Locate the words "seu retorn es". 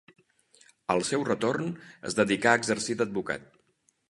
1.11-2.19